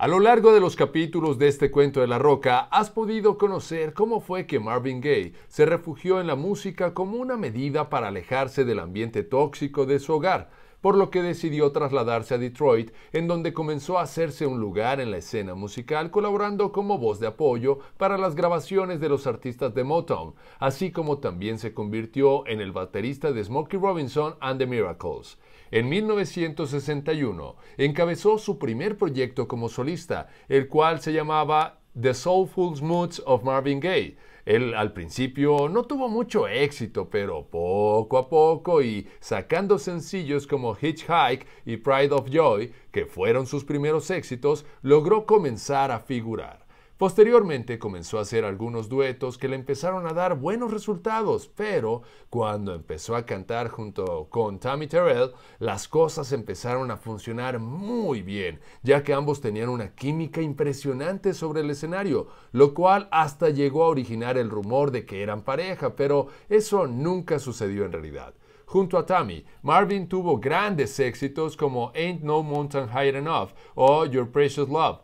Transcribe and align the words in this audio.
A 0.00 0.06
lo 0.06 0.20
largo 0.20 0.52
de 0.52 0.60
los 0.60 0.76
capítulos 0.76 1.38
de 1.38 1.48
este 1.48 1.72
cuento 1.72 2.00
de 2.00 2.06
la 2.06 2.20
roca, 2.20 2.68
has 2.70 2.88
podido 2.88 3.36
conocer 3.36 3.94
cómo 3.94 4.20
fue 4.20 4.46
que 4.46 4.60
Marvin 4.60 5.00
Gaye 5.00 5.32
se 5.48 5.66
refugió 5.66 6.20
en 6.20 6.28
la 6.28 6.36
música 6.36 6.94
como 6.94 7.16
una 7.16 7.36
medida 7.36 7.90
para 7.90 8.06
alejarse 8.06 8.64
del 8.64 8.78
ambiente 8.78 9.24
tóxico 9.24 9.86
de 9.86 9.98
su 9.98 10.12
hogar, 10.12 10.50
por 10.80 10.96
lo 10.96 11.10
que 11.10 11.22
decidió 11.22 11.72
trasladarse 11.72 12.34
a 12.34 12.38
Detroit, 12.38 12.92
en 13.12 13.26
donde 13.26 13.52
comenzó 13.52 13.98
a 13.98 14.02
hacerse 14.02 14.46
un 14.46 14.60
lugar 14.60 15.00
en 15.00 15.10
la 15.10 15.18
escena 15.18 15.54
musical 15.54 16.10
colaborando 16.10 16.72
como 16.72 16.98
voz 16.98 17.20
de 17.20 17.26
apoyo 17.26 17.78
para 17.96 18.18
las 18.18 18.34
grabaciones 18.34 19.00
de 19.00 19.08
los 19.08 19.26
artistas 19.26 19.74
de 19.74 19.84
Motown, 19.84 20.34
así 20.58 20.92
como 20.92 21.18
también 21.18 21.58
se 21.58 21.74
convirtió 21.74 22.46
en 22.46 22.60
el 22.60 22.72
baterista 22.72 23.32
de 23.32 23.44
Smokey 23.44 23.78
Robinson 23.78 24.36
and 24.40 24.58
the 24.58 24.66
Miracles. 24.66 25.38
En 25.70 25.88
1961 25.88 27.56
encabezó 27.76 28.38
su 28.38 28.58
primer 28.58 28.96
proyecto 28.96 29.46
como 29.46 29.68
solista, 29.68 30.28
el 30.48 30.68
cual 30.68 31.00
se 31.00 31.12
llamaba 31.12 31.80
The 32.00 32.14
Soulful 32.14 32.80
Moods 32.80 33.20
of 33.26 33.42
Marvin 33.42 33.80
Gaye, 33.80 34.16
él 34.46 34.72
al 34.74 34.92
principio 34.92 35.68
no 35.68 35.82
tuvo 35.82 36.08
mucho 36.08 36.46
éxito, 36.46 37.10
pero 37.10 37.48
poco 37.50 38.18
a 38.18 38.28
poco 38.28 38.80
y 38.80 39.08
sacando 39.18 39.80
sencillos 39.80 40.46
como 40.46 40.76
Hitchhike 40.80 41.44
y 41.66 41.78
Pride 41.78 42.12
of 42.12 42.30
Joy, 42.30 42.72
que 42.92 43.04
fueron 43.04 43.46
sus 43.46 43.64
primeros 43.64 44.12
éxitos, 44.12 44.64
logró 44.82 45.26
comenzar 45.26 45.90
a 45.90 45.98
figurar. 45.98 46.67
Posteriormente 46.98 47.78
comenzó 47.78 48.18
a 48.18 48.22
hacer 48.22 48.44
algunos 48.44 48.88
duetos 48.88 49.38
que 49.38 49.46
le 49.46 49.54
empezaron 49.54 50.08
a 50.08 50.12
dar 50.12 50.36
buenos 50.36 50.72
resultados, 50.72 51.46
pero 51.46 52.02
cuando 52.28 52.74
empezó 52.74 53.14
a 53.14 53.24
cantar 53.24 53.68
junto 53.68 54.26
con 54.30 54.58
Tammy 54.58 54.88
Terrell, 54.88 55.30
las 55.60 55.86
cosas 55.86 56.32
empezaron 56.32 56.90
a 56.90 56.96
funcionar 56.96 57.60
muy 57.60 58.22
bien, 58.22 58.58
ya 58.82 59.04
que 59.04 59.14
ambos 59.14 59.40
tenían 59.40 59.68
una 59.68 59.94
química 59.94 60.42
impresionante 60.42 61.34
sobre 61.34 61.60
el 61.60 61.70
escenario, 61.70 62.26
lo 62.50 62.74
cual 62.74 63.06
hasta 63.12 63.50
llegó 63.50 63.84
a 63.84 63.90
originar 63.90 64.36
el 64.36 64.50
rumor 64.50 64.90
de 64.90 65.06
que 65.06 65.22
eran 65.22 65.42
pareja, 65.42 65.94
pero 65.94 66.26
eso 66.48 66.88
nunca 66.88 67.38
sucedió 67.38 67.84
en 67.84 67.92
realidad. 67.92 68.34
Junto 68.66 68.98
a 68.98 69.06
Tammy, 69.06 69.44
Marvin 69.62 70.08
tuvo 70.08 70.38
grandes 70.40 70.98
éxitos 70.98 71.56
como 71.56 71.92
Ain't 71.94 72.22
No 72.22 72.42
Mountain 72.42 72.88
High 72.88 73.16
Enough 73.16 73.50
o 73.76 74.04
Your 74.04 74.28
Precious 74.28 74.68
Love, 74.68 74.98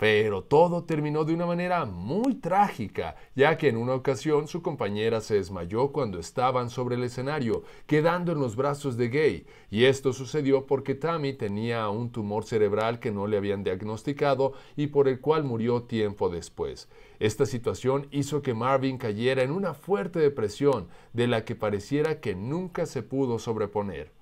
pero 0.00 0.42
todo 0.42 0.84
terminó 0.84 1.26
de 1.26 1.34
una 1.34 1.44
manera 1.44 1.84
muy 1.84 2.36
trágica, 2.36 3.16
ya 3.34 3.58
que 3.58 3.68
en 3.68 3.76
una 3.76 3.92
ocasión 3.92 4.48
su 4.48 4.62
compañera 4.62 5.20
se 5.20 5.34
desmayó 5.34 5.92
cuando 5.92 6.18
estaban 6.18 6.70
sobre 6.70 6.96
el 6.96 7.04
escenario, 7.04 7.64
quedando 7.84 8.32
en 8.32 8.40
los 8.40 8.56
brazos 8.56 8.96
de 8.96 9.10
Gay, 9.10 9.46
y 9.70 9.84
esto 9.84 10.14
sucedió 10.14 10.66
porque 10.66 10.94
Tammy 10.94 11.34
tenía 11.34 11.90
un 11.90 12.10
tumor 12.10 12.44
cerebral 12.44 12.98
que 12.98 13.10
no 13.10 13.26
le 13.26 13.36
habían 13.36 13.62
diagnosticado 13.62 14.54
y 14.74 14.86
por 14.86 15.06
el 15.06 15.20
cual 15.20 15.44
murió 15.44 15.82
tiempo 15.82 16.30
después. 16.30 16.88
Esta 17.18 17.44
situación 17.44 18.06
hizo 18.10 18.40
que 18.40 18.54
Marvin 18.54 18.96
cayera 18.96 19.42
en 19.42 19.50
una 19.50 19.74
fuerte 19.74 20.18
depresión 20.18 20.88
de 21.12 21.26
la 21.26 21.44
que 21.44 21.56
pareciera 21.56 22.20
que 22.20 22.34
nunca 22.34 22.86
se 22.86 23.02
pudo 23.02 23.38
sobreponer 23.38 24.18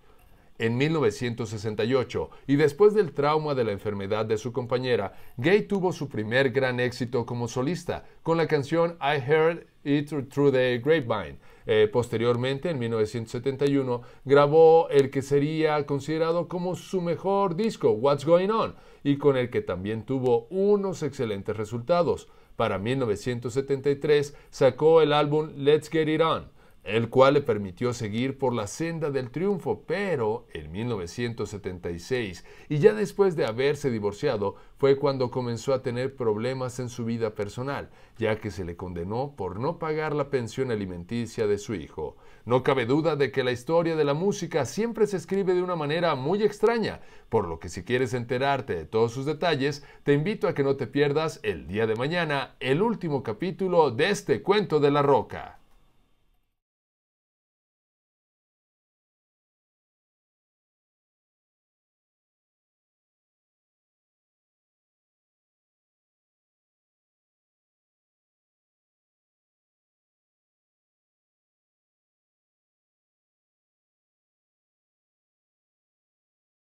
en 0.59 0.77
1968 0.77 2.31
y 2.47 2.57
después 2.57 2.95
del 2.95 3.13
trauma 3.13 3.55
de 3.55 3.65
la 3.65 3.73
enfermedad 3.73 4.27
de 4.27 4.39
su 4.39 4.53
compañera, 4.53 5.15
Gay 5.37 5.63
tuvo 5.63 5.93
su 5.93 6.09
primer 6.09 6.51
gran 6.51 6.81
éxito 6.81 7.25
como 7.25 7.49
solista 7.49 8.05
con 8.23 8.37
la 8.37 8.47
canción 8.47 8.99
I 9.01 9.19
Heard 9.19 9.67
It 9.85 10.09
Through 10.09 10.53
the 10.53 10.79
Grapevine. 10.79 11.39
Eh, 11.67 11.89
posteriormente, 11.93 12.71
en 12.71 12.79
1971, 12.79 14.03
grabó 14.25 14.89
el 14.89 15.11
que 15.11 15.23
sería 15.23 15.85
considerado 15.87 16.49
como 16.49 16.75
su 16.75 17.03
mejor 17.03 17.57
disco, 17.57 17.91
What's 17.91 18.25
Going 18.25 18.49
On, 18.51 18.75
y 19.05 19.19
con 19.19 19.37
el 19.37 19.51
que 19.51 19.61
también 19.61 20.05
tuvo 20.05 20.47
unos 20.51 21.03
excelentes 21.03 21.57
resultados. 21.57 22.29
Para 22.57 22.79
1973 22.79 24.35
sacó 24.51 25.03
el 25.03 25.13
álbum 25.13 25.51
Let's 25.57 25.91
Get 25.91 26.09
It 26.09 26.23
On 26.23 26.58
el 26.89 27.11
cual 27.11 27.35
le 27.35 27.43
permitió 27.43 27.93
seguir 27.93 28.39
por 28.39 28.55
la 28.55 28.67
senda 28.67 29.11
del 29.11 29.31
triunfo, 29.31 29.85
pero 29.87 30.47
en 30.55 30.73
1976, 30.73 32.47
y 32.71 32.79
ya 32.79 32.95
después 32.95 33.37
de 33.37 33.45
haberse 33.45 33.91
divorciado, 33.91 34.57
fue 34.79 34.97
cuando 34.97 35.31
comenzó 35.31 35.75
a 35.75 35.83
tener 35.83 36.17
problemas 36.17 36.79
en 36.81 36.89
su 36.89 37.05
vida 37.05 37.35
personal, 37.35 37.91
ya 38.17 38.41
que 38.41 38.51
se 38.51 38.65
le 38.65 38.77
condenó 38.77 39.35
por 39.37 39.61
no 39.61 39.79
pagar 39.79 40.15
la 40.15 40.31
pensión 40.31 40.71
alimenticia 40.71 41.47
de 41.47 41.59
su 41.59 41.75
hijo. 41.75 42.17
No 42.47 42.63
cabe 42.63 42.87
duda 42.87 43.17
de 43.17 43.31
que 43.33 43.45
la 43.45 43.53
historia 43.53 43.95
de 43.95 44.05
la 44.05 44.15
música 44.15 44.65
siempre 44.65 45.07
se 45.07 45.19
escribe 45.19 45.53
de 45.53 45.63
una 45.63 45.77
manera 45.77 46.15
muy 46.15 46.43
extraña, 46.43 47.03
por 47.29 47.47
lo 47.47 47.59
que 47.59 47.69
si 47.69 47.85
quieres 47.85 48.15
enterarte 48.15 48.75
de 48.75 48.87
todos 48.87 49.13
sus 49.13 49.27
detalles, 49.27 49.85
te 50.05 50.15
invito 50.15 50.49
a 50.49 50.55
que 50.55 50.65
no 50.65 50.77
te 50.77 50.87
pierdas 50.87 51.39
el 51.43 51.67
día 51.67 51.87
de 51.87 51.97
mañana 51.97 52.57
el 52.61 52.81
último 52.81 53.23
capítulo 53.23 53.91
de 53.91 54.09
este 54.09 54.41
cuento 54.41 54.81
de 54.81 54.91
la 54.91 55.03
roca. 55.03 55.58